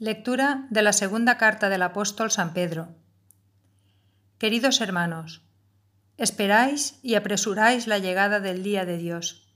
Lectura 0.00 0.68
de 0.70 0.82
la 0.82 0.92
segunda 0.92 1.38
carta 1.38 1.68
del 1.68 1.82
apóstol 1.82 2.30
San 2.30 2.52
Pedro. 2.52 2.94
Queridos 4.38 4.80
hermanos, 4.80 5.42
esperáis 6.16 7.00
y 7.02 7.16
apresuráis 7.16 7.88
la 7.88 7.98
llegada 7.98 8.38
del 8.38 8.62
día 8.62 8.84
de 8.84 8.96
Dios. 8.96 9.52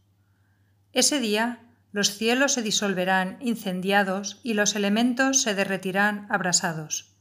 Ese 0.92 1.20
día 1.20 1.60
los 1.92 2.16
cielos 2.16 2.54
se 2.54 2.62
disolverán 2.62 3.36
incendiados 3.40 4.40
y 4.42 4.54
los 4.54 4.74
elementos 4.74 5.42
se 5.42 5.54
derretirán 5.54 6.26
abrasados. 6.28 7.14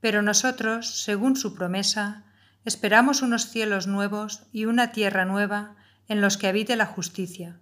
Pero 0.00 0.20
nosotros, 0.20 1.02
según 1.04 1.36
su 1.36 1.54
promesa, 1.54 2.26
esperamos 2.66 3.22
unos 3.22 3.48
cielos 3.48 3.86
nuevos 3.86 4.42
y 4.52 4.66
una 4.66 4.92
tierra 4.92 5.24
nueva 5.24 5.76
en 6.08 6.20
los 6.20 6.36
que 6.36 6.48
habite 6.48 6.76
la 6.76 6.84
justicia. 6.84 7.60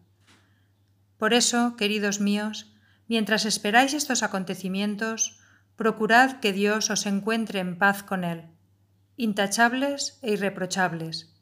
Por 1.16 1.32
eso, 1.32 1.76
queridos 1.76 2.18
míos, 2.18 2.71
mientras 3.08 3.44
esperáis 3.44 3.94
estos 3.94 4.22
acontecimientos, 4.22 5.38
procurad 5.76 6.40
que 6.40 6.52
Dios 6.52 6.90
os 6.90 7.06
encuentre 7.06 7.60
en 7.60 7.78
paz 7.78 8.02
con 8.02 8.24
Él, 8.24 8.46
intachables 9.16 10.18
e 10.22 10.32
irreprochables, 10.32 11.34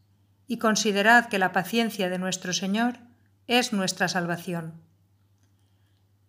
y 0.46 0.59
considerad 0.59 1.27
que 1.27 1.38
la 1.38 1.52
paciencia 1.52 2.09
de 2.09 2.18
nuestro 2.18 2.52
Señor 2.52 2.98
es 3.46 3.73
nuestra 3.73 4.09
salvación. 4.09 4.80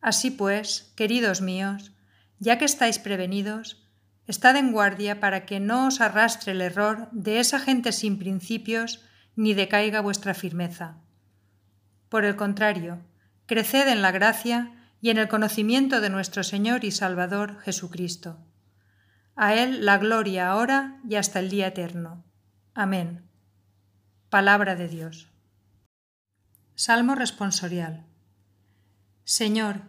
Así 0.01 0.31
pues, 0.31 0.91
queridos 0.95 1.41
míos, 1.41 1.91
ya 2.39 2.57
que 2.57 2.65
estáis 2.65 2.97
prevenidos, 2.97 3.87
estad 4.27 4.55
en 4.55 4.71
guardia 4.71 5.19
para 5.19 5.45
que 5.45 5.59
no 5.59 5.87
os 5.87 6.01
arrastre 6.01 6.53
el 6.53 6.61
error 6.61 7.09
de 7.11 7.39
esa 7.39 7.59
gente 7.59 7.91
sin 7.91 8.17
principios 8.17 9.05
ni 9.35 9.53
decaiga 9.53 10.01
vuestra 10.01 10.33
firmeza. 10.33 10.97
Por 12.09 12.25
el 12.25 12.35
contrario, 12.35 12.99
creced 13.45 13.87
en 13.87 14.01
la 14.01 14.11
gracia 14.11 14.80
y 15.01 15.09
en 15.09 15.17
el 15.17 15.27
conocimiento 15.27 15.99
de 15.99 16.09
nuestro 16.09 16.43
Señor 16.43 16.85
y 16.85 16.91
Salvador 16.91 17.59
Jesucristo. 17.61 18.37
A 19.35 19.55
Él 19.55 19.83
la 19.83 19.97
gloria 19.97 20.51
ahora 20.51 21.01
y 21.09 21.15
hasta 21.15 21.39
el 21.39 21.49
día 21.49 21.67
eterno. 21.67 22.23
Amén. 22.75 23.27
Palabra 24.29 24.75
de 24.75 24.87
Dios. 24.87 25.29
Salmo 26.75 27.15
responsorial. 27.15 28.05
Señor, 29.23 29.81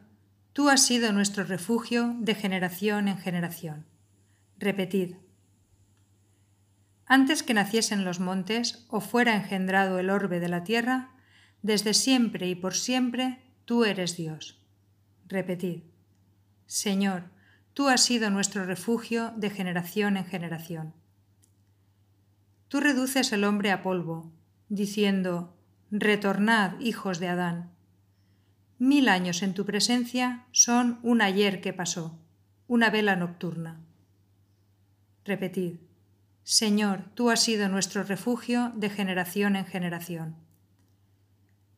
tú 0.53 0.70
has 0.70 0.84
sido 0.84 1.12
nuestro 1.12 1.45
refugio 1.45 2.17
de 2.19 2.34
generación 2.34 3.08
en 3.08 3.19
generación. 3.19 3.86
Repetid. 4.58 5.17
Antes 7.05 7.42
que 7.42 7.53
naciesen 7.53 8.05
los 8.05 8.20
montes 8.20 8.86
o 8.89 9.01
fuera 9.01 9.36
engendrado 9.36 9.98
el 9.98 10.08
orbe 10.08 10.41
de 10.41 10.48
la 10.48 10.64
tierra, 10.64 11.11
desde 11.61 11.92
siempre 11.92 12.48
y 12.48 12.55
por 12.55 12.75
siempre 12.75 13.42
tú 13.64 13.84
eres 13.84 14.17
Dios. 14.17 14.61
Repetid. 15.28 15.83
Señor, 16.67 17.25
tú 17.75 17.89
has 17.89 18.03
sido 18.03 18.31
nuestro 18.31 18.65
refugio 18.65 19.33
de 19.37 19.51
generación 19.51 20.17
en 20.17 20.25
generación. 20.25 20.95
Tú 22.69 22.81
reduces 22.81 23.33
el 23.33 23.45
hombre 23.45 23.70
a 23.70 23.83
polvo, 23.83 24.33
diciendo, 24.69 25.56
Retornad, 25.91 26.81
hijos 26.81 27.19
de 27.19 27.29
Adán. 27.29 27.70
Mil 28.79 29.09
años 29.09 29.42
en 29.42 29.55
tu 29.55 29.67
presencia 29.67 30.47
son 30.53 30.98
un 31.03 31.20
ayer 31.20 31.61
que 31.61 31.73
pasó, 31.73 32.19
una 32.67 32.89
vela 32.91 33.14
nocturna. 33.14 33.81
Repetid, 35.25 35.77
Señor, 36.42 37.05
tú 37.14 37.31
has 37.31 37.41
sido 37.41 37.69
nuestro 37.69 38.03
refugio 38.03 38.73
de 38.75 38.91
generación 38.91 39.55
en 39.55 39.67
generación. 39.67 40.36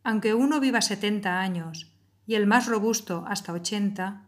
Aunque 0.03 0.33
uno 0.33 0.61
viva 0.61 0.81
setenta 0.81 1.41
años 1.41 1.94
y 2.27 2.35
el 2.35 2.47
más 2.47 2.67
robusto 2.67 3.25
hasta 3.27 3.53
ochenta, 3.53 4.27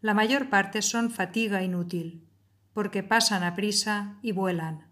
la 0.00 0.14
mayor 0.14 0.50
parte 0.50 0.82
son 0.82 1.10
fatiga 1.10 1.62
inútil, 1.62 2.26
porque 2.72 3.02
pasan 3.02 3.42
a 3.42 3.54
prisa 3.54 4.18
y 4.22 4.32
vuelan. 4.32 4.86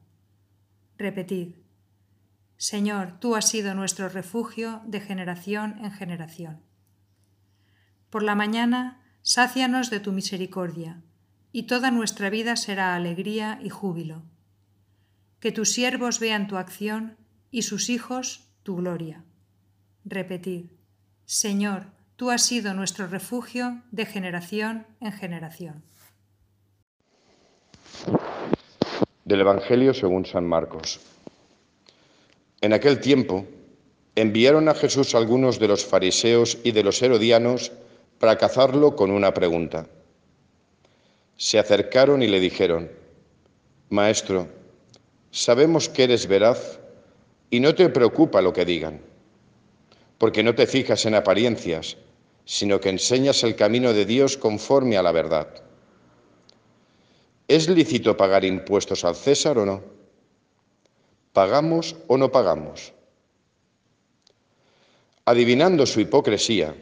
Repetid, 0.97 1.57
Señor, 2.57 3.19
tú 3.19 3.35
has 3.35 3.49
sido 3.49 3.75
nuestro 3.75 4.09
refugio 4.09 4.83
de 4.87 5.01
generación 5.01 5.77
en 5.85 5.91
generación. 5.91 6.61
Por 8.09 8.23
la 8.23 8.35
mañana, 8.35 9.03
sácianos 9.23 9.91
de 9.91 10.01
tu 10.01 10.13
misericordia, 10.13 11.03
y 11.51 11.65
toda 11.65 11.91
nuestra 11.91 12.31
vida 12.31 12.57
será 12.57 12.95
alegría 12.95 13.59
y 13.63 13.69
júbilo. 13.69 14.23
Que 15.41 15.53
tus 15.53 15.73
siervos 15.73 16.21
vean 16.21 16.47
tu 16.49 16.57
acción 16.57 17.17
y 17.51 17.63
sus 17.63 17.91
hijos 17.91 18.49
tu 18.63 18.77
gloria. 18.77 19.25
Repetid, 20.05 20.71
Señor, 21.25 21.93
tú 22.17 22.31
has 22.31 22.43
sido 22.43 22.75
nuestro 22.75 23.07
refugio 23.07 23.83
de 23.91 24.07
generación 24.07 24.87
en 25.01 25.13
generación. 25.13 25.83
Del 29.25 29.41
Evangelio 29.41 29.95
según 29.95 30.27
San 30.27 30.47
Marcos. 30.47 31.01
En 32.61 32.73
aquel 32.73 33.01
tiempo 33.01 33.47
enviaron 34.15 34.69
a 34.69 34.75
Jesús 34.75 35.15
algunos 35.15 35.59
de 35.59 35.69
los 35.69 35.85
fariseos 35.85 36.59
y 36.65 36.73
de 36.73 36.83
los 36.83 37.01
herodianos 37.03 37.73
para 38.19 38.37
cazarlo 38.37 38.95
con 38.95 39.11
una 39.11 39.35
pregunta. 39.35 39.87
Se 41.37 41.59
acercaron 41.59 42.23
y 42.23 42.29
le 42.29 42.39
dijeron, 42.39 42.91
Maestro, 43.89 44.49
sabemos 45.31 45.89
que 45.89 46.05
eres 46.05 46.27
veraz 46.27 46.79
y 47.51 47.61
no 47.61 47.75
te 47.75 47.89
preocupa 47.89 48.41
lo 48.43 48.53
que 48.53 48.65
digan, 48.65 49.01
porque 50.23 50.45
no 50.45 50.55
te 50.55 50.69
fijas 50.69 51.05
en 51.05 51.17
apariencias, 51.17 51.97
sino 52.45 52.79
que 52.81 52.91
enseñas 52.91 53.43
el 53.43 53.57
camino 53.57 53.93
de 53.93 54.05
Dios 54.05 54.37
conforme 54.37 54.97
a 54.97 55.03
la 55.03 55.11
verdad. 55.11 55.49
¿Es 57.49 57.69
lícito 57.69 58.17
pagar 58.17 58.45
impuestos 58.45 59.05
al 59.05 59.17
César 59.17 59.59
o 59.59 59.67
no? 59.67 59.83
¿Pagamos 61.33 61.97
o 62.07 62.17
no 62.17 62.31
pagamos? 62.31 62.93
Adivinando 65.25 65.87
su 65.87 65.99
hipocresía, 65.99 66.73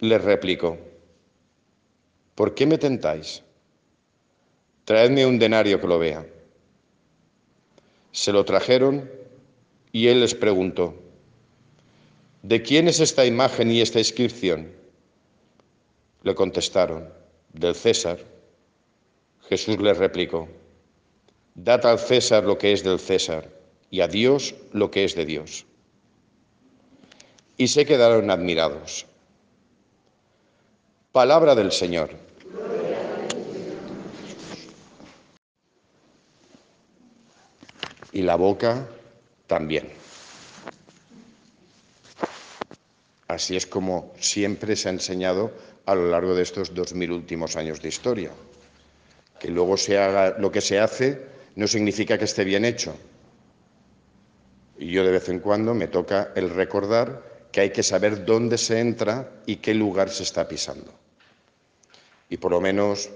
les 0.00 0.20
replicó, 0.20 0.76
¿por 2.34 2.52
qué 2.52 2.66
me 2.66 2.78
tentáis? 2.78 3.44
Traedme 4.84 5.24
un 5.24 5.38
denario 5.38 5.80
que 5.80 5.86
lo 5.86 6.00
vea. 6.00 6.26
Se 8.10 8.32
lo 8.32 8.44
trajeron 8.44 9.08
y 9.92 10.08
él 10.08 10.18
les 10.18 10.34
preguntó, 10.34 11.07
¿de 12.42 12.62
quién 12.62 12.88
es 12.88 13.00
esta 13.00 13.24
imagen 13.24 13.70
y 13.70 13.80
esta 13.80 13.98
inscripción? 13.98 14.72
Le 16.22 16.34
contestaron, 16.34 17.08
del 17.52 17.74
César. 17.74 18.18
Jesús 19.48 19.78
les 19.80 19.96
replicó, 19.96 20.48
Dad 21.54 21.86
al 21.86 21.98
César 21.98 22.44
lo 22.44 22.58
que 22.58 22.72
es 22.72 22.84
del 22.84 23.00
César 23.00 23.48
y 23.90 24.00
a 24.00 24.08
Dios 24.08 24.54
lo 24.72 24.90
que 24.90 25.04
es 25.04 25.14
de 25.14 25.24
Dios. 25.24 25.66
Y 27.56 27.68
se 27.68 27.84
quedaron 27.84 28.30
admirados. 28.30 29.06
Palabra 31.10 31.54
del 31.54 31.72
Señor. 31.72 32.10
Y 38.12 38.22
la 38.22 38.36
boca 38.36 38.88
también. 39.46 39.88
Así 43.28 43.56
es 43.56 43.66
como 43.66 44.12
siempre 44.18 44.74
se 44.74 44.88
ha 44.88 44.92
enseñado 44.92 45.52
a 45.86 45.94
lo 45.94 46.10
largo 46.10 46.34
de 46.34 46.42
estos 46.42 46.74
dos 46.74 46.94
mil 46.94 47.12
últimos 47.12 47.56
años 47.56 47.80
de 47.80 47.88
historia. 47.88 48.30
Que 49.38 49.48
luego 49.48 49.76
se 49.76 49.98
haga 49.98 50.36
lo 50.38 50.50
que 50.50 50.60
se 50.60 50.80
hace 50.80 51.26
no 51.54 51.66
significa 51.66 52.18
que 52.18 52.24
esté 52.24 52.44
bien 52.44 52.64
hecho, 52.64 52.96
y 54.78 54.92
yo 54.92 55.04
de 55.04 55.10
vez 55.10 55.28
en 55.28 55.40
cuando 55.40 55.74
me 55.74 55.88
toca 55.88 56.32
el 56.36 56.50
recordar 56.50 57.22
que 57.50 57.60
hay 57.60 57.70
que 57.70 57.82
saber 57.82 58.24
dónde 58.24 58.56
se 58.56 58.78
entra 58.78 59.28
y 59.44 59.56
qué 59.56 59.74
lugar 59.74 60.08
se 60.08 60.22
está 60.22 60.46
pisando. 60.46 60.92
Y 62.30 62.36
por 62.36 62.52
lo 62.52 62.60
menos, 62.60 63.10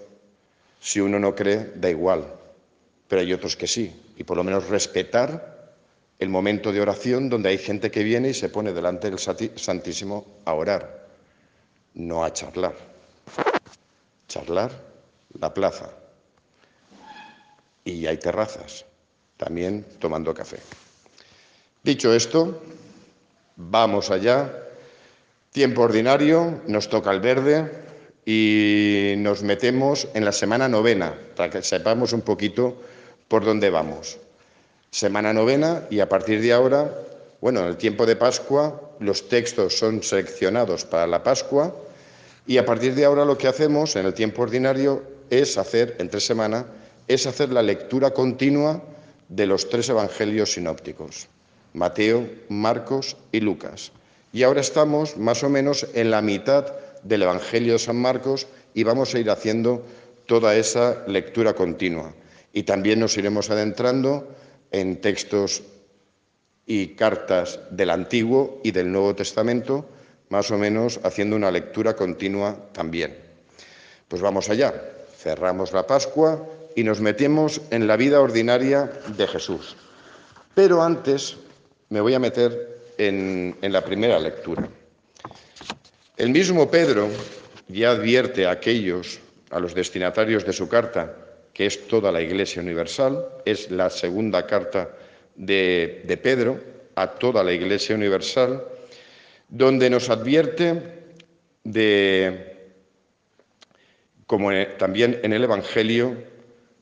si 0.80 1.00
uno 1.00 1.20
no 1.20 1.34
cree, 1.34 1.70
da 1.76 1.88
igual, 1.88 2.26
pero 3.06 3.22
hay 3.22 3.32
otros 3.32 3.56
que 3.56 3.68
sí. 3.68 3.94
Y 4.16 4.24
por 4.24 4.36
lo 4.36 4.42
menos 4.42 4.68
respetar 4.68 5.51
el 6.18 6.28
momento 6.28 6.72
de 6.72 6.80
oración 6.80 7.28
donde 7.28 7.48
hay 7.48 7.58
gente 7.58 7.90
que 7.90 8.02
viene 8.02 8.30
y 8.30 8.34
se 8.34 8.48
pone 8.48 8.72
delante 8.72 9.10
del 9.10 9.18
Santísimo 9.18 10.26
a 10.44 10.54
orar, 10.54 11.08
no 11.94 12.24
a 12.24 12.32
charlar. 12.32 12.74
Charlar, 14.28 14.70
la 15.38 15.52
plaza. 15.52 15.90
Y 17.84 18.06
hay 18.06 18.18
terrazas, 18.18 18.84
también 19.36 19.84
tomando 19.98 20.32
café. 20.32 20.58
Dicho 21.82 22.14
esto, 22.14 22.62
vamos 23.56 24.10
allá. 24.10 24.58
Tiempo 25.50 25.82
ordinario, 25.82 26.62
nos 26.66 26.88
toca 26.88 27.10
el 27.10 27.20
verde 27.20 27.70
y 28.24 29.14
nos 29.18 29.42
metemos 29.42 30.08
en 30.14 30.24
la 30.24 30.32
semana 30.32 30.68
novena, 30.68 31.14
para 31.36 31.50
que 31.50 31.62
sepamos 31.62 32.12
un 32.12 32.22
poquito 32.22 32.80
por 33.28 33.44
dónde 33.44 33.68
vamos. 33.68 34.18
Semana 34.92 35.32
novena 35.32 35.86
y 35.88 36.00
a 36.00 36.08
partir 36.08 36.42
de 36.42 36.52
ahora, 36.52 36.92
bueno, 37.40 37.60
en 37.60 37.66
el 37.66 37.78
tiempo 37.78 38.04
de 38.04 38.14
Pascua, 38.14 38.78
los 39.00 39.26
textos 39.26 39.78
son 39.78 40.02
seleccionados 40.02 40.84
para 40.84 41.06
la 41.06 41.22
Pascua 41.22 41.74
Y 42.46 42.58
a 42.58 42.66
partir 42.66 42.94
de 42.94 43.06
ahora 43.06 43.24
lo 43.24 43.38
que 43.38 43.48
hacemos 43.48 43.96
en 43.96 44.04
el 44.04 44.12
tiempo 44.12 44.42
ordinario 44.42 45.02
es 45.30 45.56
hacer, 45.56 45.96
entre 45.98 46.20
semana, 46.20 46.66
es 47.08 47.26
hacer 47.26 47.48
la 47.48 47.62
lectura 47.62 48.10
continua 48.10 48.82
de 49.30 49.46
los 49.46 49.70
tres 49.70 49.88
evangelios 49.88 50.52
sinópticos, 50.52 51.26
Mateo, 51.72 52.28
Marcos 52.50 53.16
y 53.32 53.40
Lucas. 53.40 53.92
Y 54.30 54.42
ahora 54.42 54.60
estamos 54.60 55.16
más 55.16 55.42
o 55.42 55.48
menos 55.48 55.86
en 55.94 56.10
la 56.10 56.20
mitad 56.20 56.66
del 57.02 57.22
Evangelio 57.22 57.74
de 57.74 57.78
San 57.78 57.96
Marcos 57.96 58.46
y 58.74 58.82
vamos 58.82 59.14
a 59.14 59.20
ir 59.20 59.30
haciendo 59.30 59.82
toda 60.26 60.54
esa 60.54 61.02
lectura 61.06 61.54
continua. 61.54 62.12
Y 62.52 62.64
también 62.64 63.00
nos 63.00 63.16
iremos 63.16 63.48
adentrando 63.48 64.28
en 64.72 65.00
textos 65.00 65.62
y 66.66 66.88
cartas 66.88 67.60
del 67.70 67.90
Antiguo 67.90 68.60
y 68.64 68.70
del 68.70 68.90
Nuevo 68.90 69.14
Testamento, 69.14 69.86
más 70.30 70.50
o 70.50 70.58
menos 70.58 70.98
haciendo 71.04 71.36
una 71.36 71.50
lectura 71.50 71.94
continua 71.94 72.56
también. 72.72 73.16
Pues 74.08 74.22
vamos 74.22 74.48
allá, 74.48 74.74
cerramos 75.16 75.72
la 75.72 75.86
Pascua 75.86 76.46
y 76.74 76.84
nos 76.84 77.00
metemos 77.00 77.60
en 77.70 77.86
la 77.86 77.96
vida 77.96 78.20
ordinaria 78.20 78.90
de 79.16 79.26
Jesús. 79.26 79.76
Pero 80.54 80.82
antes 80.82 81.36
me 81.90 82.00
voy 82.00 82.14
a 82.14 82.18
meter 82.18 82.80
en, 82.98 83.56
la 83.60 83.84
primera 83.84 84.18
lectura. 84.18 84.68
El 86.16 86.30
mismo 86.30 86.70
Pedro 86.70 87.08
ya 87.68 87.90
advierte 87.90 88.46
a 88.46 88.52
aquellos, 88.52 89.20
a 89.50 89.60
los 89.60 89.74
destinatarios 89.74 90.44
de 90.44 90.52
su 90.52 90.68
carta, 90.68 91.14
que 91.52 91.66
es 91.66 91.86
toda 91.86 92.10
la 92.10 92.20
Iglesia 92.20 92.62
Universal, 92.62 93.26
es 93.44 93.70
la 93.70 93.90
segunda 93.90 94.46
carta 94.46 94.90
de, 95.34 96.18
Pedro 96.22 96.60
a 96.94 97.06
toda 97.06 97.44
la 97.44 97.52
Iglesia 97.52 97.94
Universal, 97.94 98.64
donde 99.48 99.90
nos 99.90 100.08
advierte 100.08 100.82
de, 101.64 102.70
como 104.26 104.50
también 104.78 105.20
en 105.22 105.32
el 105.32 105.44
Evangelio, 105.44 106.16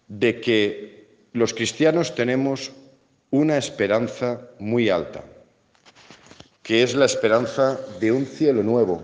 de 0.08 0.40
que 0.40 1.06
los 1.32 1.54
cristianos 1.54 2.14
tenemos 2.14 2.72
una 3.30 3.56
esperanza 3.56 4.40
muy 4.58 4.88
alta, 4.88 5.24
que 6.62 6.82
es 6.82 6.94
la 6.94 7.04
esperanza 7.04 7.80
de 8.00 8.12
un 8.12 8.26
cielo 8.26 8.62
nuevo 8.62 9.02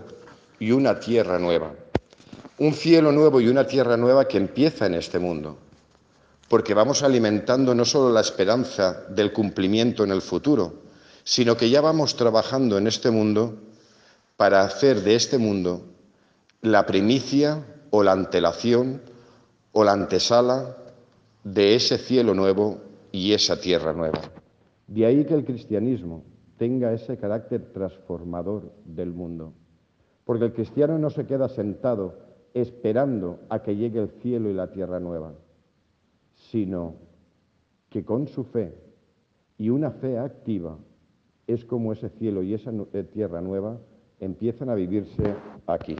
y 0.59 0.71
una 0.71 0.99
tierra 0.99 1.39
nueva. 1.39 1.73
Un 2.59 2.73
cielo 2.73 3.11
nuevo 3.11 3.39
y 3.39 3.47
una 3.49 3.67
tierra 3.67 3.97
nueva 3.97 4.27
que 4.27 4.37
empieza 4.37 4.87
en 4.87 4.95
este 4.95 5.19
mundo, 5.19 5.57
porque 6.49 6.73
vamos 6.73 7.03
alimentando 7.03 7.75
no 7.75 7.85
solo 7.85 8.11
la 8.11 8.21
esperanza 8.21 9.05
del 9.09 9.31
cumplimiento 9.31 10.03
en 10.03 10.11
el 10.11 10.21
futuro, 10.21 10.73
sino 11.23 11.55
que 11.55 11.69
ya 11.69 11.81
vamos 11.81 12.15
trabajando 12.15 12.77
en 12.77 12.87
este 12.87 13.11
mundo 13.11 13.59
para 14.37 14.61
hacer 14.61 15.01
de 15.01 15.13
este 15.13 15.37
mundo 15.37 15.83
la 16.61 16.87
primicia 16.87 17.63
o 17.91 18.01
la 18.01 18.13
antelación 18.13 19.01
o 19.71 19.83
la 19.83 19.91
antesala 19.91 20.77
de 21.43 21.75
ese 21.75 21.99
cielo 21.99 22.33
nuevo 22.33 22.79
y 23.11 23.33
esa 23.33 23.59
tierra 23.59 23.93
nueva. 23.93 24.21
De 24.87 25.05
ahí 25.05 25.25
que 25.25 25.35
el 25.35 25.45
cristianismo 25.45 26.23
tenga 26.57 26.91
ese 26.91 27.17
carácter 27.17 27.71
transformador 27.71 28.71
del 28.85 29.11
mundo, 29.11 29.53
porque 30.25 30.45
el 30.45 30.53
cristiano 30.53 30.97
no 30.97 31.11
se 31.11 31.27
queda 31.27 31.49
sentado 31.49 32.15
esperando 32.61 33.39
a 33.49 33.61
que 33.61 33.75
llegue 33.75 33.99
el 33.99 34.09
cielo 34.21 34.49
y 34.49 34.53
la 34.53 34.71
tierra 34.71 34.99
nueva, 34.99 35.33
sino 36.35 36.95
que 37.89 38.03
con 38.03 38.27
su 38.27 38.43
fe 38.43 38.73
y 39.57 39.69
una 39.69 39.91
fe 39.91 40.17
activa 40.17 40.77
es 41.45 41.63
como 41.65 41.93
ese 41.93 42.09
cielo 42.09 42.43
y 42.43 42.53
esa 42.53 42.71
eh, 42.93 43.03
tierra 43.03 43.41
nueva 43.41 43.79
empiezan 44.19 44.69
a 44.69 44.75
vivirse 44.75 45.35
aquí. 45.65 45.95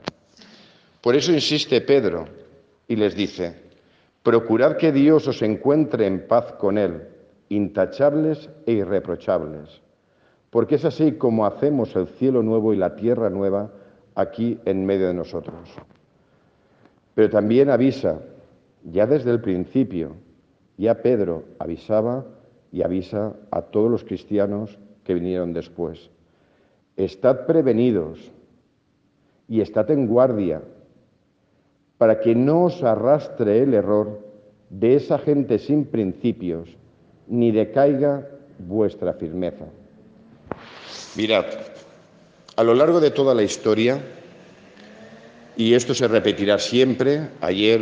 Por 1.01 1.15
eso 1.15 1.31
insiste 1.31 1.81
Pedro 1.81 2.25
y 2.87 2.95
les 2.95 3.15
dice, 3.15 3.55
procurad 4.23 4.77
que 4.77 4.91
Dios 4.91 5.27
os 5.27 5.41
encuentre 5.41 6.05
en 6.05 6.27
paz 6.27 6.53
con 6.53 6.77
Él, 6.77 7.07
intachables 7.49 8.49
e 8.65 8.73
irreprochables, 8.73 9.81
porque 10.49 10.75
es 10.75 10.85
así 10.85 11.13
como 11.13 11.45
hacemos 11.45 11.95
el 11.95 12.07
cielo 12.07 12.43
nuevo 12.43 12.73
y 12.73 12.77
la 12.77 12.95
tierra 12.95 13.29
nueva 13.29 13.71
aquí 14.15 14.59
en 14.65 14.85
medio 14.85 15.07
de 15.07 15.13
nosotros. 15.13 15.69
Pero 17.17 17.31
también 17.31 17.71
avisa, 17.71 18.19
ya 18.83 19.07
desde 19.07 19.31
el 19.31 19.41
principio, 19.41 20.17
ya 20.77 21.01
Pedro 21.01 21.45
avisaba 21.57 22.23
y 22.71 22.83
avisa 22.83 23.33
a 23.49 23.63
todos 23.63 23.89
los 23.89 24.03
cristianos 24.03 24.77
que 25.03 25.15
vinieron 25.15 25.51
después. 25.51 26.11
Estad 26.95 27.47
prevenidos 27.47 28.19
y 29.47 29.61
estad 29.61 29.89
en 29.89 30.05
guardia 30.05 30.61
para 31.97 32.19
que 32.19 32.35
no 32.35 32.65
os 32.65 32.83
arrastre 32.83 33.63
el 33.63 33.73
error 33.73 34.19
de 34.69 34.93
esa 34.93 35.17
gente 35.17 35.57
sin 35.57 35.85
principios, 35.85 36.69
ni 37.25 37.49
decaiga 37.51 38.27
vuestra 38.59 39.13
firmeza. 39.13 39.65
Mirad, 41.15 41.45
a 42.55 42.63
lo 42.63 42.75
largo 42.75 42.99
de 42.99 43.09
toda 43.09 43.33
la 43.33 43.41
historia, 43.41 43.99
y 45.57 45.73
esto 45.73 45.93
se 45.93 46.07
repetirá 46.07 46.59
siempre, 46.59 47.29
ayer, 47.41 47.81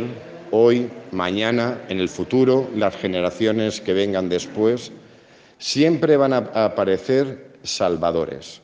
hoy, 0.50 0.88
mañana, 1.12 1.78
en 1.88 2.00
el 2.00 2.08
futuro, 2.08 2.68
las 2.74 2.96
generaciones 2.96 3.80
que 3.80 3.92
vengan 3.92 4.28
después, 4.28 4.92
Siempre 5.58 6.18
van 6.18 6.34
a 6.34 6.64
aparecer 6.66 7.56
salvadores, 7.62 8.60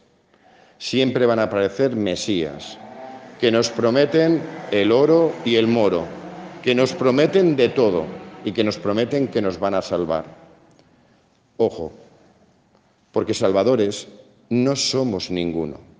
siempre 0.78 1.24
van 1.24 1.38
a 1.38 1.44
aparecer 1.44 1.96
mesías, 1.96 2.78
que 3.40 3.50
nos 3.50 3.70
prometen 3.70 4.42
el 4.70 4.92
oro 4.92 5.32
y 5.44 5.56
el 5.56 5.66
moro, 5.66 6.06
que 6.62 6.74
nos 6.74 6.92
prometen 6.92 7.56
de 7.56 7.70
todo 7.70 8.04
y 8.44 8.52
que 8.52 8.62
nos 8.62 8.76
prometen 8.76 9.28
que 9.28 9.40
nos 9.40 9.58
van 9.58 9.74
a 9.74 9.80
salvar. 9.80 10.26
Ojo, 11.56 11.92
porque 13.10 13.32
salvadores 13.32 14.06
no 14.50 14.76
somos 14.76 15.30
ninguno. 15.30 15.91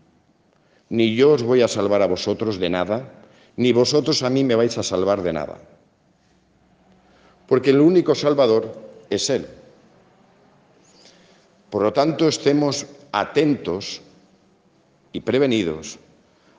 Ni 0.93 1.17
yo 1.17 1.33
os 1.33 1.43
voy 1.43 1.65
a 1.65 1.73
salvar 1.73 2.05
a 2.05 2.07
vosotros 2.07 2.61
de 2.61 2.69
nada, 2.69 3.09
ni 3.57 3.73
vosotros 3.73 4.23
a 4.23 4.29
mí 4.29 4.45
me 4.45 4.61
vais 4.61 4.77
a 4.77 4.85
salvar 4.85 5.25
de 5.25 5.33
nada. 5.33 5.57
Porque 7.49 7.71
el 7.71 7.81
único 7.81 8.15
salvador 8.15 8.69
es 9.09 9.31
Él. 9.31 9.49
Por 11.71 11.81
lo 11.81 11.95
tanto, 11.95 12.29
estemos 12.29 12.85
atentos 13.11 14.03
y 15.15 15.21
prevenidos 15.21 15.99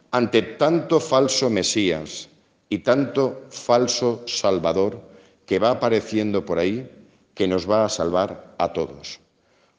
ante 0.09 0.41
tanto 0.57 0.99
falso 0.99 1.51
Mesías 1.51 2.27
y 2.69 2.79
tanto 2.79 3.45
falso 3.49 4.23
Salvador 4.25 4.99
que 5.45 5.59
va 5.59 5.69
apareciendo 5.69 6.43
por 6.43 6.57
ahí 6.57 6.89
que 7.35 7.47
nos 7.47 7.69
va 7.69 7.85
a 7.85 7.89
salvar 7.89 8.55
a 8.57 8.73
todos, 8.73 9.19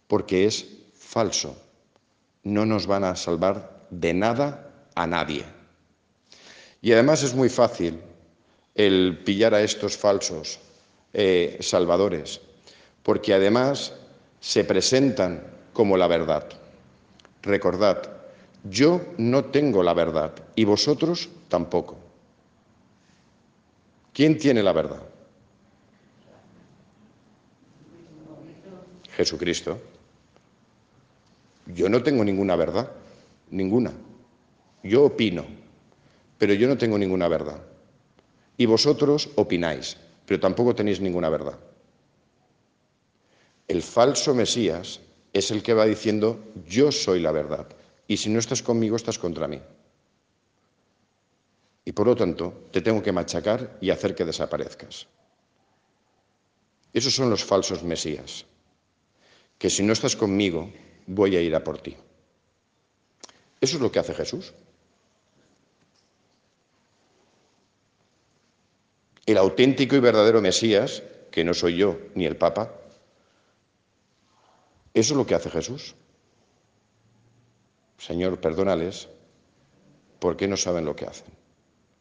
porque 0.06 0.46
es 0.46 0.64
falso. 0.94 1.56
No 2.44 2.64
nos 2.64 2.86
van 2.86 3.02
a 3.02 3.16
salvar 3.16 3.73
de 3.90 4.14
nada 4.14 4.70
a 4.94 5.06
nadie. 5.06 5.44
Y 6.82 6.92
además 6.92 7.22
es 7.22 7.34
muy 7.34 7.48
fácil 7.48 8.00
el 8.74 9.22
pillar 9.24 9.54
a 9.54 9.62
estos 9.62 9.96
falsos 9.96 10.58
eh, 11.12 11.58
salvadores, 11.60 12.40
porque 13.02 13.34
además 13.34 13.94
se 14.40 14.64
presentan 14.64 15.42
como 15.72 15.96
la 15.96 16.06
verdad. 16.06 16.46
Recordad, 17.42 18.10
yo 18.64 19.00
no 19.18 19.44
tengo 19.46 19.82
la 19.82 19.94
verdad 19.94 20.32
y 20.54 20.64
vosotros 20.64 21.28
tampoco. 21.48 21.96
¿Quién 24.12 24.38
tiene 24.38 24.62
la 24.62 24.72
verdad? 24.72 25.02
Jesucristo. 29.16 29.80
Yo 31.66 31.88
no 31.88 32.02
tengo 32.02 32.24
ninguna 32.24 32.56
verdad, 32.56 32.90
ninguna. 33.50 33.92
Yo 34.82 35.04
opino, 35.04 35.44
pero 36.38 36.54
yo 36.54 36.68
no 36.68 36.76
tengo 36.76 36.98
ninguna 36.98 37.28
verdad. 37.28 37.62
Y 38.56 38.66
vosotros 38.66 39.30
opináis, 39.36 39.96
pero 40.26 40.40
tampoco 40.40 40.74
tenéis 40.74 41.00
ninguna 41.00 41.28
verdad. 41.28 41.58
El 43.66 43.82
falso 43.82 44.34
Mesías 44.34 45.00
es 45.32 45.50
el 45.50 45.62
que 45.62 45.74
va 45.74 45.86
diciendo, 45.86 46.44
yo 46.66 46.92
soy 46.92 47.20
la 47.20 47.32
verdad, 47.32 47.66
y 48.06 48.16
si 48.16 48.28
no 48.28 48.38
estás 48.38 48.62
conmigo, 48.62 48.96
estás 48.96 49.18
contra 49.18 49.48
mí. 49.48 49.60
Y 51.84 51.92
por 51.92 52.06
lo 52.06 52.16
tanto, 52.16 52.68
te 52.70 52.80
tengo 52.80 53.02
que 53.02 53.12
machacar 53.12 53.76
y 53.80 53.90
hacer 53.90 54.14
que 54.14 54.24
desaparezcas. 54.24 55.06
Esos 56.92 57.14
son 57.14 57.28
los 57.30 57.44
falsos 57.44 57.82
Mesías, 57.82 58.46
que 59.58 59.68
si 59.68 59.82
no 59.82 59.92
estás 59.92 60.14
conmigo, 60.14 60.70
voy 61.06 61.36
a 61.36 61.40
ir 61.40 61.54
a 61.54 61.64
por 61.64 61.78
ti. 61.78 61.96
Eso 63.64 63.76
es 63.76 63.82
lo 63.82 63.90
que 63.90 63.98
hace 63.98 64.12
Jesús. 64.12 64.52
El 69.24 69.38
auténtico 69.38 69.96
y 69.96 70.00
verdadero 70.00 70.42
Mesías, 70.42 71.02
que 71.30 71.44
no 71.44 71.54
soy 71.54 71.78
yo 71.78 71.96
ni 72.14 72.26
el 72.26 72.36
Papa, 72.36 72.74
eso 74.92 75.14
es 75.14 75.16
lo 75.16 75.26
que 75.26 75.34
hace 75.34 75.48
Jesús. 75.48 75.94
Señor, 77.96 78.38
perdónales 78.38 79.08
porque 80.18 80.46
no 80.46 80.58
saben 80.58 80.84
lo 80.84 80.94
que 80.94 81.06
hacen. 81.06 81.32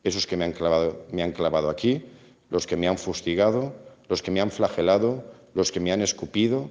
esos 0.04 0.28
que 0.28 0.36
me 0.36 0.44
han 0.44 0.52
clavado, 0.52 1.06
me 1.14 1.24
han 1.24 1.32
clavado 1.32 1.70
aquí, 1.70 2.06
los 2.50 2.68
que 2.68 2.76
me 2.76 2.90
han 2.90 2.98
fustigado, 2.98 3.74
los 4.10 4.22
que 4.22 4.32
me 4.32 4.42
han 4.42 4.52
flagelado, 4.52 5.24
los 5.54 5.72
que 5.72 5.80
me 5.80 5.94
han 5.94 6.02
escupido, 6.02 6.70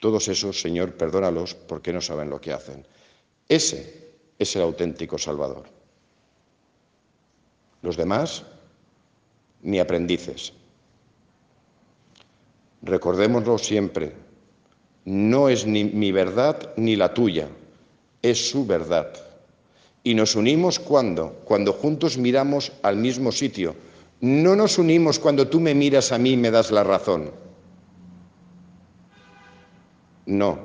todos 0.00 0.28
esos, 0.28 0.60
Señor, 0.60 0.98
perdónalos 0.98 1.54
porque 1.54 1.94
no 1.94 2.02
saben 2.02 2.28
lo 2.28 2.42
que 2.42 2.52
hacen. 2.52 2.86
Ese 3.48 4.07
es 4.38 4.54
el 4.56 4.62
auténtico 4.62 5.18
Salvador. 5.18 5.64
Los 7.82 7.96
demás, 7.96 8.44
ni 9.62 9.78
aprendices. 9.78 10.52
Recordémoslo 12.82 13.58
siempre, 13.58 14.14
no 15.04 15.48
es 15.48 15.66
ni 15.66 15.84
mi 15.84 16.12
verdad 16.12 16.74
ni 16.76 16.94
la 16.94 17.12
tuya, 17.12 17.48
es 18.22 18.50
su 18.50 18.66
verdad. 18.66 19.12
Y 20.04 20.14
nos 20.14 20.36
unimos 20.36 20.78
cuando, 20.78 21.40
cuando 21.44 21.72
juntos 21.72 22.18
miramos 22.18 22.72
al 22.82 22.96
mismo 22.96 23.32
sitio. 23.32 23.74
No 24.20 24.56
nos 24.56 24.78
unimos 24.78 25.18
cuando 25.18 25.48
tú 25.48 25.60
me 25.60 25.74
miras 25.74 26.12
a 26.12 26.18
mí 26.18 26.32
y 26.32 26.36
me 26.36 26.50
das 26.50 26.70
la 26.70 26.84
razón. 26.84 27.30
No. 30.26 30.58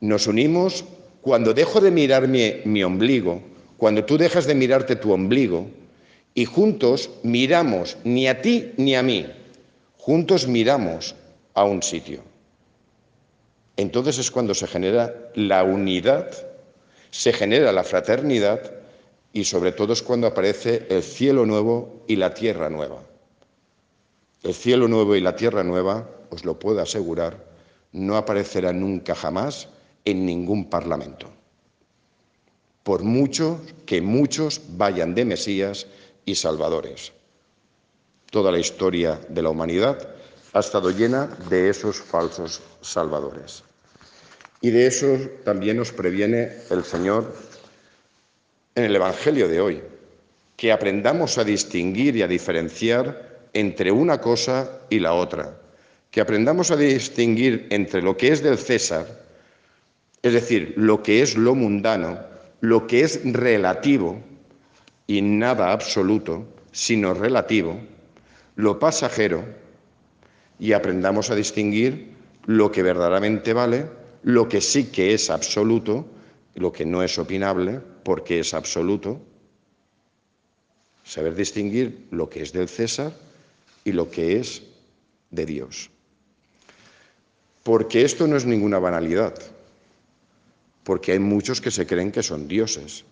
Nos 0.00 0.26
unimos 0.26 0.84
cuando 1.22 1.54
dejo 1.54 1.80
de 1.80 1.92
mirarme 1.92 2.60
mi 2.64 2.82
ombligo, 2.82 3.40
cuando 3.76 4.04
tú 4.04 4.18
dejas 4.18 4.44
de 4.44 4.56
mirarte 4.56 4.96
tu 4.96 5.12
ombligo 5.12 5.70
y 6.34 6.44
juntos 6.44 7.10
miramos 7.22 7.96
ni 8.02 8.26
a 8.26 8.42
ti 8.42 8.72
ni 8.76 8.96
a 8.96 9.02
mí, 9.02 9.26
juntos 9.96 10.48
miramos 10.48 11.14
a 11.54 11.64
un 11.64 11.80
sitio. 11.82 12.22
Entonces 13.76 14.18
es 14.18 14.30
cuando 14.32 14.52
se 14.52 14.66
genera 14.66 15.14
la 15.34 15.62
unidad, 15.62 16.28
se 17.10 17.32
genera 17.32 17.72
la 17.72 17.84
fraternidad 17.84 18.72
y 19.32 19.44
sobre 19.44 19.70
todo 19.70 19.92
es 19.92 20.02
cuando 20.02 20.26
aparece 20.26 20.86
el 20.90 21.04
cielo 21.04 21.46
nuevo 21.46 22.02
y 22.08 22.16
la 22.16 22.34
tierra 22.34 22.68
nueva. 22.68 23.00
El 24.42 24.54
cielo 24.54 24.88
nuevo 24.88 25.14
y 25.14 25.20
la 25.20 25.36
tierra 25.36 25.62
nueva, 25.62 26.08
os 26.30 26.44
lo 26.44 26.58
puedo 26.58 26.80
asegurar, 26.80 27.46
no 27.92 28.16
aparecerá 28.16 28.72
nunca 28.72 29.14
jamás 29.14 29.68
en 30.04 30.26
ningún 30.26 30.68
parlamento. 30.68 31.30
Por 32.82 33.02
mucho 33.02 33.60
que 33.86 34.00
muchos 34.00 34.60
vayan 34.70 35.14
de 35.14 35.24
Mesías 35.24 35.86
y 36.24 36.34
Salvadores. 36.34 37.12
Toda 38.30 38.50
la 38.50 38.58
historia 38.58 39.20
de 39.28 39.42
la 39.42 39.50
humanidad 39.50 40.08
ha 40.52 40.60
estado 40.60 40.90
llena 40.90 41.26
de 41.48 41.68
esos 41.68 42.00
falsos 42.00 42.60
salvadores. 42.80 43.62
Y 44.60 44.70
de 44.70 44.86
eso 44.86 45.18
también 45.44 45.76
nos 45.76 45.92
previene 45.92 46.52
el 46.70 46.84
Señor 46.84 47.34
en 48.74 48.84
el 48.84 48.96
Evangelio 48.96 49.48
de 49.48 49.60
hoy, 49.60 49.82
que 50.56 50.72
aprendamos 50.72 51.36
a 51.38 51.44
distinguir 51.44 52.16
y 52.16 52.22
a 52.22 52.28
diferenciar 52.28 53.40
entre 53.52 53.92
una 53.92 54.20
cosa 54.20 54.80
y 54.88 54.98
la 54.98 55.14
otra, 55.14 55.58
que 56.10 56.20
aprendamos 56.20 56.70
a 56.70 56.76
distinguir 56.76 57.66
entre 57.70 58.02
lo 58.02 58.16
que 58.16 58.28
es 58.28 58.42
del 58.42 58.58
César 58.58 59.21
es 60.22 60.32
decir, 60.32 60.74
lo 60.76 61.02
que 61.02 61.22
es 61.22 61.36
lo 61.36 61.54
mundano, 61.54 62.18
lo 62.60 62.86
que 62.86 63.02
es 63.02 63.20
relativo 63.24 64.20
y 65.06 65.20
nada 65.20 65.72
absoluto, 65.72 66.46
sino 66.70 67.12
relativo, 67.12 67.78
lo 68.54 68.78
pasajero, 68.78 69.44
y 70.60 70.72
aprendamos 70.72 71.30
a 71.30 71.34
distinguir 71.34 72.12
lo 72.46 72.70
que 72.70 72.84
verdaderamente 72.84 73.52
vale, 73.52 73.86
lo 74.22 74.48
que 74.48 74.60
sí 74.60 74.84
que 74.84 75.12
es 75.12 75.28
absoluto, 75.28 76.06
lo 76.54 76.70
que 76.70 76.86
no 76.86 77.02
es 77.02 77.18
opinable, 77.18 77.80
porque 78.04 78.38
es 78.38 78.54
absoluto. 78.54 79.20
Saber 81.02 81.34
distinguir 81.34 82.06
lo 82.12 82.30
que 82.30 82.42
es 82.42 82.52
del 82.52 82.68
César 82.68 83.12
y 83.84 83.90
lo 83.90 84.08
que 84.08 84.38
es 84.38 84.62
de 85.32 85.46
Dios. 85.46 85.90
Porque 87.64 88.02
esto 88.02 88.28
no 88.28 88.36
es 88.36 88.46
ninguna 88.46 88.78
banalidad 88.78 89.34
porque 90.84 91.12
hay 91.12 91.18
muchos 91.18 91.60
que 91.60 91.70
se 91.70 91.86
creen 91.86 92.12
que 92.12 92.22
son 92.22 92.48
dioses. 92.48 93.04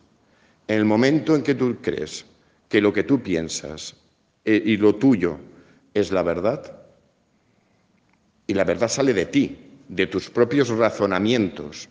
En 0.67 0.79
el 0.79 0.85
momento 0.85 1.35
en 1.35 1.43
que 1.43 1.55
tú 1.55 1.77
crees 1.81 2.25
que 2.69 2.81
lo 2.81 2.93
que 2.93 3.05
tú 3.05 3.23
piensas 3.23 3.97
eh, 4.45 4.63
y 4.65 4.77
lo 4.77 4.95
tuyo 4.95 5.39
es 5.95 6.13
la 6.13 6.23
verdad, 6.23 6.81
y 8.47 8.55
la 8.55 8.65
verdad 8.65 8.89
sale 8.89 9.15
de 9.15 9.27
ti, 9.27 9.59
de 9.89 10.07
tus 10.07 10.31
propios 10.31 10.69
razonamientos. 10.69 11.89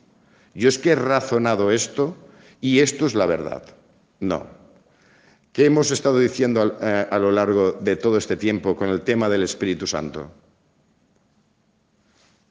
Yo 0.54 0.68
es 0.68 0.78
que 0.78 0.92
he 0.92 0.96
razonado 0.96 1.72
esto 1.72 2.18
y 2.60 2.80
esto 2.80 3.06
es 3.06 3.16
la 3.16 3.26
verdad. 3.26 3.64
No. 4.20 4.48
¿Qué 5.54 5.66
hemos 5.66 5.92
estado 5.92 6.20
diciendo 6.20 6.78
a, 6.82 7.02
a 7.02 7.20
lo 7.20 7.32
largo 7.32 7.74
de 7.74 7.96
todo 7.96 8.18
este 8.18 8.38
tiempo 8.38 8.76
con 8.76 8.90
el 8.90 9.02
tema 9.02 9.30
del 9.30 9.44
Espíritu 9.44 9.88
Santo? 9.88 10.32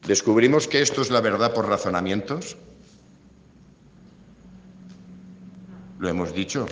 ¿Descubrimos 0.06 0.68
que 0.68 0.80
esto 0.80 1.02
es 1.02 1.10
la 1.10 1.20
verdad 1.20 1.52
por 1.52 1.68
razonamientos? 1.68 2.56
Lo 5.98 6.08
hemos 6.08 6.32
dicho. 6.32 6.66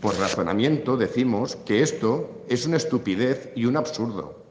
Por 0.00 0.18
razonamiento 0.18 0.96
decimos 0.96 1.56
que 1.56 1.82
esto 1.82 2.44
es 2.48 2.66
una 2.66 2.76
estupidez 2.76 3.50
y 3.56 3.64
un 3.64 3.76
absurdo. 3.76 4.44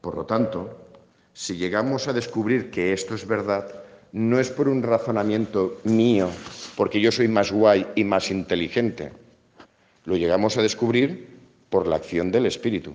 Por 0.00 0.16
lo 0.16 0.24
tanto, 0.24 0.78
si 1.32 1.56
llegamos 1.56 2.08
a 2.08 2.12
descubrir 2.12 2.70
que 2.70 2.92
esto 2.92 3.14
es 3.14 3.26
verdad, 3.26 3.82
no 4.12 4.38
es 4.38 4.50
por 4.50 4.68
un 4.68 4.82
razonamiento 4.82 5.80
mío, 5.84 6.30
porque 6.76 7.00
yo 7.00 7.10
soy 7.10 7.26
más 7.26 7.50
guay 7.50 7.86
y 7.96 8.04
más 8.04 8.30
inteligente. 8.30 9.12
Lo 10.04 10.16
llegamos 10.16 10.56
a 10.56 10.62
descubrir 10.62 11.36
por 11.68 11.86
la 11.88 11.96
acción 11.96 12.30
del 12.30 12.46
Espíritu. 12.46 12.94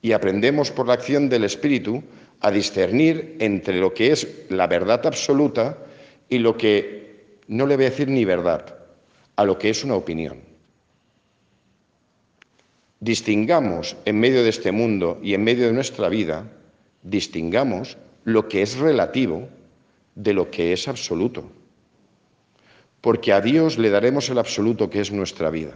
Y 0.00 0.12
aprendemos 0.12 0.70
por 0.70 0.86
la 0.86 0.94
acción 0.94 1.28
del 1.28 1.44
Espíritu 1.44 2.02
a 2.40 2.50
discernir 2.50 3.36
entre 3.40 3.78
lo 3.78 3.92
que 3.92 4.12
es 4.12 4.46
la 4.48 4.66
verdad 4.66 5.06
absoluta 5.06 5.78
y 6.28 6.38
lo 6.38 6.56
que 6.56 7.05
no 7.48 7.66
le 7.66 7.76
voy 7.76 7.86
a 7.86 7.90
decir 7.90 8.08
ni 8.08 8.24
verdad 8.24 8.76
a 9.36 9.44
lo 9.44 9.58
que 9.58 9.70
es 9.70 9.84
una 9.84 9.94
opinión. 9.94 10.40
Distingamos 13.00 13.96
en 14.04 14.18
medio 14.18 14.42
de 14.42 14.48
este 14.48 14.72
mundo 14.72 15.18
y 15.22 15.34
en 15.34 15.44
medio 15.44 15.66
de 15.66 15.72
nuestra 15.72 16.08
vida, 16.08 16.50
distingamos 17.02 17.98
lo 18.24 18.48
que 18.48 18.62
es 18.62 18.76
relativo 18.78 19.48
de 20.14 20.32
lo 20.32 20.50
que 20.50 20.72
es 20.72 20.88
absoluto. 20.88 21.44
Porque 23.00 23.32
a 23.32 23.40
Dios 23.40 23.78
le 23.78 23.90
daremos 23.90 24.30
el 24.30 24.38
absoluto 24.38 24.90
que 24.90 25.00
es 25.00 25.12
nuestra 25.12 25.50
vida. 25.50 25.74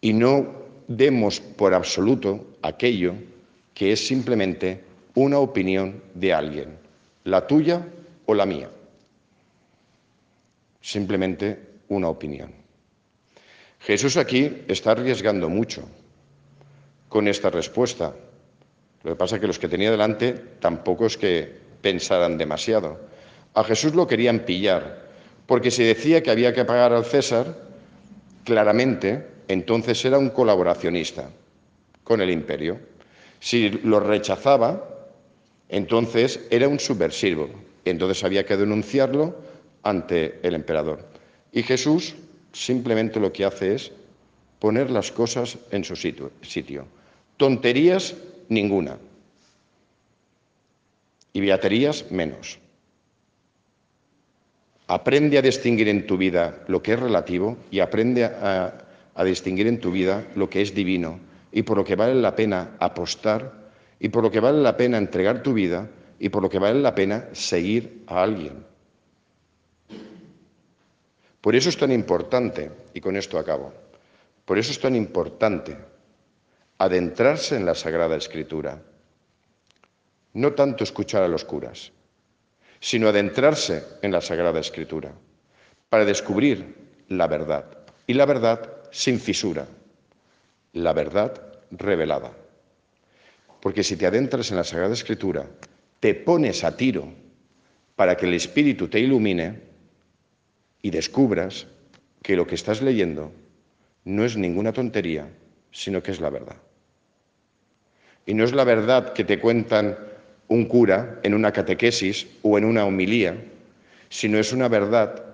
Y 0.00 0.12
no 0.12 0.46
demos 0.86 1.40
por 1.40 1.74
absoluto 1.74 2.46
aquello 2.62 3.14
que 3.74 3.92
es 3.92 4.06
simplemente 4.06 4.84
una 5.14 5.38
opinión 5.38 6.00
de 6.14 6.32
alguien, 6.32 6.78
la 7.24 7.46
tuya 7.46 7.86
o 8.26 8.34
la 8.34 8.46
mía 8.46 8.70
simplemente 10.82 11.58
una 11.88 12.08
opinión. 12.08 12.52
Jesús 13.80 14.16
aquí 14.16 14.64
está 14.68 14.92
arriesgando 14.92 15.48
mucho 15.48 15.88
con 17.08 17.26
esta 17.28 17.50
respuesta. 17.50 18.14
Lo 19.02 19.12
que 19.12 19.16
pasa 19.16 19.36
es 19.36 19.40
que 19.40 19.46
los 19.46 19.58
que 19.58 19.68
tenía 19.68 19.90
delante 19.90 20.32
tampoco 20.60 21.06
es 21.06 21.16
que 21.16 21.50
pensaran 21.80 22.38
demasiado. 22.38 23.00
A 23.54 23.64
Jesús 23.64 23.94
lo 23.94 24.06
querían 24.06 24.40
pillar, 24.40 25.08
porque 25.46 25.70
si 25.70 25.84
decía 25.84 26.22
que 26.22 26.30
había 26.30 26.54
que 26.54 26.64
pagar 26.64 26.92
al 26.92 27.04
César, 27.04 27.54
claramente 28.44 29.26
entonces 29.48 30.04
era 30.04 30.18
un 30.18 30.30
colaboracionista 30.30 31.30
con 32.04 32.20
el 32.20 32.30
imperio. 32.30 32.78
Si 33.40 33.68
lo 33.68 34.00
rechazaba, 34.00 34.88
entonces 35.68 36.40
era 36.50 36.68
un 36.68 36.78
subversivo. 36.78 37.50
Entonces 37.84 38.22
había 38.22 38.46
que 38.46 38.56
denunciarlo 38.56 39.34
ante 39.82 40.40
el 40.42 40.54
emperador. 40.54 41.06
Y 41.52 41.62
Jesús 41.62 42.14
simplemente 42.52 43.20
lo 43.20 43.32
que 43.32 43.44
hace 43.44 43.74
es 43.74 43.92
poner 44.58 44.90
las 44.90 45.10
cosas 45.10 45.58
en 45.70 45.84
su 45.84 45.96
sitio. 45.96 46.86
Tonterías 47.36 48.14
ninguna. 48.48 48.98
Y 51.32 51.40
beaterías 51.40 52.10
menos. 52.10 52.58
Aprende 54.86 55.38
a 55.38 55.42
distinguir 55.42 55.88
en 55.88 56.06
tu 56.06 56.16
vida 56.16 56.62
lo 56.68 56.82
que 56.82 56.92
es 56.92 57.00
relativo 57.00 57.56
y 57.70 57.80
aprende 57.80 58.24
a, 58.24 58.86
a 59.14 59.24
distinguir 59.24 59.66
en 59.66 59.80
tu 59.80 59.90
vida 59.90 60.26
lo 60.36 60.50
que 60.50 60.60
es 60.60 60.74
divino 60.74 61.18
y 61.50 61.62
por 61.62 61.76
lo 61.78 61.84
que 61.84 61.96
vale 61.96 62.14
la 62.14 62.36
pena 62.36 62.76
apostar 62.78 63.70
y 63.98 64.08
por 64.08 64.22
lo 64.22 64.30
que 64.30 64.40
vale 64.40 64.60
la 64.60 64.76
pena 64.76 64.98
entregar 64.98 65.42
tu 65.42 65.54
vida 65.54 65.88
y 66.18 66.28
por 66.28 66.42
lo 66.42 66.50
que 66.50 66.58
vale 66.58 66.80
la 66.80 66.94
pena 66.94 67.26
seguir 67.32 68.04
a 68.06 68.22
alguien. 68.22 68.71
Por 71.42 71.56
eso 71.56 71.68
es 71.68 71.76
tan 71.76 71.90
importante, 71.90 72.70
y 72.94 73.00
con 73.00 73.16
esto 73.16 73.36
acabo, 73.36 73.74
por 74.44 74.58
eso 74.58 74.70
es 74.70 74.80
tan 74.80 74.94
importante 74.94 75.76
adentrarse 76.78 77.56
en 77.56 77.66
la 77.66 77.74
Sagrada 77.74 78.16
Escritura. 78.16 78.80
No 80.34 80.52
tanto 80.52 80.84
escuchar 80.84 81.24
a 81.24 81.28
los 81.28 81.44
curas, 81.44 81.90
sino 82.78 83.08
adentrarse 83.08 83.84
en 84.02 84.12
la 84.12 84.20
Sagrada 84.20 84.60
Escritura 84.60 85.12
para 85.88 86.04
descubrir 86.04 86.76
la 87.08 87.26
verdad. 87.26 87.66
Y 88.06 88.14
la 88.14 88.24
verdad 88.24 88.70
sin 88.92 89.18
fisura, 89.18 89.66
la 90.74 90.92
verdad 90.92 91.40
revelada. 91.72 92.30
Porque 93.60 93.82
si 93.82 93.96
te 93.96 94.06
adentras 94.06 94.50
en 94.50 94.58
la 94.58 94.64
Sagrada 94.64 94.94
Escritura, 94.94 95.46
te 95.98 96.14
pones 96.14 96.62
a 96.62 96.76
tiro 96.76 97.12
para 97.96 98.16
que 98.16 98.26
el 98.26 98.34
Espíritu 98.34 98.86
te 98.86 99.00
ilumine 99.00 99.71
y 100.82 100.90
descubras 100.90 101.66
que 102.22 102.36
lo 102.36 102.46
que 102.46 102.56
estás 102.56 102.82
leyendo 102.82 103.32
no 104.04 104.24
es 104.24 104.36
ninguna 104.36 104.72
tontería, 104.72 105.28
sino 105.70 106.02
que 106.02 106.10
es 106.10 106.20
la 106.20 106.30
verdad. 106.30 106.56
Y 108.26 108.34
no 108.34 108.44
es 108.44 108.52
la 108.52 108.64
verdad 108.64 109.12
que 109.12 109.24
te 109.24 109.38
cuentan 109.38 109.96
un 110.48 110.66
cura 110.66 111.20
en 111.22 111.34
una 111.34 111.52
catequesis 111.52 112.26
o 112.42 112.58
en 112.58 112.64
una 112.64 112.84
homilía, 112.84 113.36
sino 114.08 114.38
es 114.38 114.52
una 114.52 114.68
verdad 114.68 115.24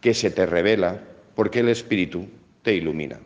que 0.00 0.14
se 0.14 0.30
te 0.30 0.46
revela 0.46 1.00
porque 1.34 1.60
el 1.60 1.68
Espíritu 1.68 2.28
te 2.62 2.74
ilumina. 2.74 3.18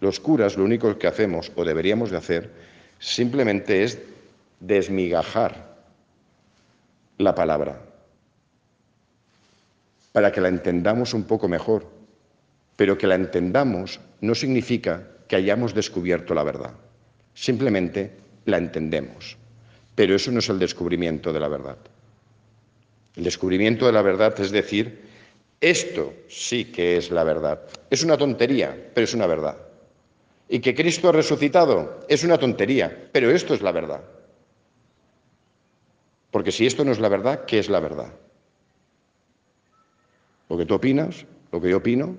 Los 0.00 0.18
curas 0.18 0.56
lo 0.56 0.64
único 0.64 0.98
que 0.98 1.06
hacemos 1.06 1.52
o 1.54 1.64
deberíamos 1.64 2.10
de 2.10 2.16
hacer 2.16 2.50
simplemente 2.98 3.84
es 3.84 4.00
desmigajar 4.58 5.76
la 7.18 7.34
palabra 7.34 7.91
para 10.12 10.30
que 10.30 10.40
la 10.40 10.48
entendamos 10.48 11.14
un 11.14 11.24
poco 11.24 11.48
mejor. 11.48 11.86
Pero 12.76 12.96
que 12.96 13.06
la 13.06 13.14
entendamos 13.14 14.00
no 14.20 14.34
significa 14.34 15.08
que 15.26 15.36
hayamos 15.36 15.74
descubierto 15.74 16.34
la 16.34 16.44
verdad. 16.44 16.74
Simplemente 17.34 18.12
la 18.44 18.58
entendemos. 18.58 19.36
Pero 19.94 20.14
eso 20.14 20.30
no 20.30 20.38
es 20.38 20.48
el 20.48 20.58
descubrimiento 20.58 21.32
de 21.32 21.40
la 21.40 21.48
verdad. 21.48 21.78
El 23.16 23.24
descubrimiento 23.24 23.86
de 23.86 23.92
la 23.92 24.02
verdad 24.02 24.38
es 24.40 24.50
decir, 24.50 25.02
esto 25.60 26.14
sí 26.28 26.66
que 26.66 26.96
es 26.96 27.10
la 27.10 27.24
verdad. 27.24 27.62
Es 27.90 28.02
una 28.02 28.16
tontería, 28.16 28.90
pero 28.94 29.04
es 29.04 29.14
una 29.14 29.26
verdad. 29.26 29.56
Y 30.48 30.60
que 30.60 30.74
Cristo 30.74 31.08
ha 31.08 31.12
resucitado 31.12 32.00
es 32.08 32.24
una 32.24 32.38
tontería, 32.38 33.08
pero 33.12 33.30
esto 33.30 33.54
es 33.54 33.62
la 33.62 33.72
verdad. 33.72 34.02
Porque 36.30 36.52
si 36.52 36.66
esto 36.66 36.84
no 36.84 36.92
es 36.92 36.98
la 36.98 37.08
verdad, 37.08 37.44
¿qué 37.44 37.58
es 37.58 37.68
la 37.68 37.80
verdad? 37.80 38.12
Lo 40.52 40.58
que 40.58 40.66
tú 40.66 40.74
opinas, 40.74 41.24
lo 41.50 41.62
que 41.62 41.70
yo 41.70 41.78
opino, 41.78 42.14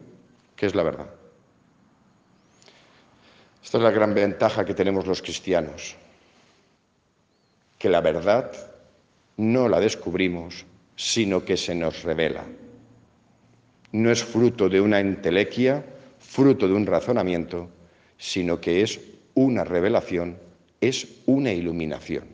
¿qué 0.55 0.65
es 0.65 0.73
la 0.73 0.81
verdad? 0.81 1.07
Esta 3.63 3.77
es 3.77 3.83
la 3.83 3.91
gran 3.91 4.15
ventaja 4.15 4.65
que 4.65 4.73
tenemos 4.73 5.05
los 5.05 5.21
cristianos, 5.21 5.95
que 7.77 7.89
la 7.89 8.01
verdad 8.01 8.51
no 9.37 9.69
la 9.69 9.79
descubrimos, 9.79 10.65
sino 10.95 11.45
que 11.45 11.55
se 11.57 11.75
nos 11.75 12.01
revela. 12.01 12.43
No 13.91 14.09
es 14.09 14.23
fruto 14.23 14.67
de 14.67 14.81
una 14.81 14.99
entelequia, 14.99 15.85
fruto 16.17 16.67
de 16.67 16.73
un 16.73 16.87
razonamiento, 16.87 17.69
sino 18.17 18.59
que 18.59 18.81
es 18.81 18.99
una 19.35 19.63
revelación, 19.63 20.39
es 20.81 21.07
una 21.27 21.53
iluminación. 21.53 22.25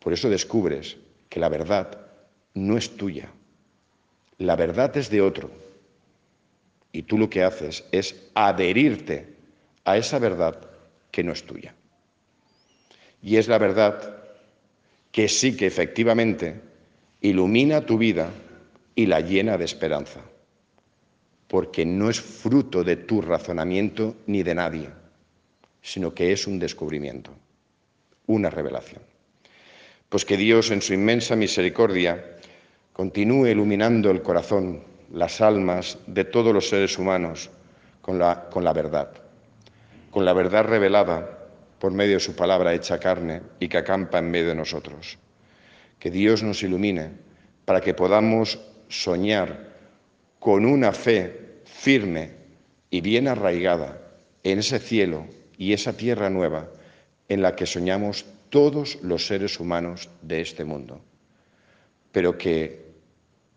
Por 0.00 0.12
eso 0.12 0.28
descubres 0.28 0.96
que 1.28 1.38
la 1.38 1.48
verdad 1.48 2.08
no 2.54 2.76
es 2.76 2.96
tuya, 2.96 3.30
la 4.40 4.56
verdad 4.56 4.96
es 4.96 5.10
de 5.10 5.20
otro. 5.20 5.50
Y 6.92 7.02
tú 7.02 7.18
lo 7.18 7.30
que 7.30 7.44
haces 7.44 7.84
es 7.92 8.16
adherirte 8.34 9.36
a 9.84 9.96
esa 9.96 10.18
verdad 10.18 10.58
que 11.10 11.22
no 11.22 11.32
es 11.32 11.44
tuya. 11.44 11.74
Y 13.22 13.36
es 13.36 13.48
la 13.48 13.58
verdad 13.58 14.16
que 15.12 15.28
sí 15.28 15.56
que 15.56 15.66
efectivamente 15.66 16.60
ilumina 17.20 17.82
tu 17.82 17.98
vida 17.98 18.30
y 18.94 19.06
la 19.06 19.20
llena 19.20 19.58
de 19.58 19.66
esperanza 19.66 20.20
porque 21.46 21.84
no 21.84 22.08
es 22.08 22.20
fruto 22.20 22.84
de 22.84 22.94
tu 22.96 23.20
razonamiento 23.20 24.16
ni 24.26 24.44
de 24.44 24.54
nadie, 24.54 24.88
sino 25.82 26.14
que 26.14 26.32
es 26.32 26.46
un 26.46 26.60
descubrimiento, 26.60 27.32
una 28.26 28.50
revelación. 28.50 29.02
Pues 30.08 30.24
que 30.24 30.36
Dios 30.36 30.70
en 30.70 30.80
su 30.80 30.94
inmensa 30.94 31.34
misericordia 31.34 32.38
continúe 33.00 33.46
iluminando 33.46 34.10
el 34.10 34.20
corazón, 34.20 34.82
las 35.10 35.40
almas 35.40 35.96
de 36.06 36.26
todos 36.26 36.52
los 36.52 36.68
seres 36.68 36.98
humanos 36.98 37.48
con 38.02 38.18
la, 38.18 38.50
con 38.50 38.62
la 38.62 38.74
verdad, 38.74 39.10
con 40.10 40.26
la 40.26 40.34
verdad 40.34 40.66
revelada 40.66 41.48
por 41.78 41.92
medio 41.92 42.16
de 42.16 42.20
su 42.20 42.36
palabra 42.36 42.74
hecha 42.74 43.00
carne 43.00 43.40
y 43.58 43.68
que 43.68 43.78
acampa 43.78 44.18
en 44.18 44.30
medio 44.30 44.48
de 44.48 44.54
nosotros. 44.54 45.16
Que 45.98 46.10
Dios 46.10 46.42
nos 46.42 46.62
ilumine 46.62 47.12
para 47.64 47.80
que 47.80 47.94
podamos 47.94 48.60
soñar 48.88 49.70
con 50.38 50.66
una 50.66 50.92
fe 50.92 51.62
firme 51.64 52.32
y 52.90 53.00
bien 53.00 53.28
arraigada 53.28 53.98
en 54.42 54.58
ese 54.58 54.78
cielo 54.78 55.24
y 55.56 55.72
esa 55.72 55.94
tierra 55.94 56.28
nueva 56.28 56.68
en 57.30 57.40
la 57.40 57.56
que 57.56 57.64
soñamos 57.64 58.26
todos 58.50 58.98
los 59.00 59.26
seres 59.26 59.58
humanos 59.58 60.10
de 60.20 60.42
este 60.42 60.66
mundo, 60.66 61.00
pero 62.12 62.36
que 62.36 62.89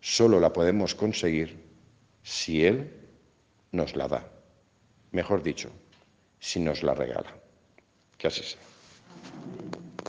solo 0.04 0.38
la 0.38 0.52
podemos 0.52 0.94
conseguir 0.94 1.56
si 2.22 2.62
Él 2.66 2.92
nos 3.72 3.96
la 3.96 4.06
da, 4.06 4.30
mejor 5.12 5.42
dicho, 5.42 5.70
si 6.38 6.60
nos 6.60 6.82
la 6.82 6.94
regala. 6.94 7.34
Que 8.18 8.26
así 8.26 8.42
sea. 8.42 8.60